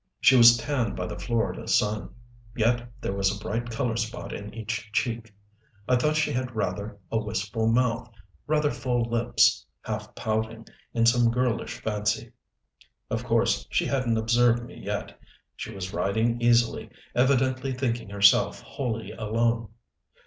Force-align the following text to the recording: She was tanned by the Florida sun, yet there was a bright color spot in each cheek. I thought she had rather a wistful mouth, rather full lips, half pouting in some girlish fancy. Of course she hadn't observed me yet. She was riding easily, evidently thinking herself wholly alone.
She 0.19 0.35
was 0.35 0.57
tanned 0.57 0.95
by 0.95 1.05
the 1.05 1.19
Florida 1.19 1.67
sun, 1.67 2.09
yet 2.55 2.89
there 3.01 3.13
was 3.13 3.31
a 3.31 3.39
bright 3.39 3.69
color 3.69 3.95
spot 3.97 4.33
in 4.33 4.51
each 4.51 4.91
cheek. 4.91 5.31
I 5.87 5.95
thought 5.95 6.15
she 6.15 6.31
had 6.31 6.55
rather 6.55 6.97
a 7.11 7.19
wistful 7.19 7.67
mouth, 7.71 8.09
rather 8.47 8.71
full 8.71 9.03
lips, 9.05 9.63
half 9.83 10.15
pouting 10.15 10.65
in 10.95 11.05
some 11.05 11.29
girlish 11.29 11.77
fancy. 11.81 12.31
Of 13.11 13.23
course 13.23 13.67
she 13.69 13.85
hadn't 13.85 14.17
observed 14.17 14.63
me 14.63 14.83
yet. 14.83 15.19
She 15.55 15.71
was 15.71 15.93
riding 15.93 16.41
easily, 16.41 16.89
evidently 17.13 17.71
thinking 17.71 18.09
herself 18.09 18.59
wholly 18.61 19.11
alone. 19.11 19.69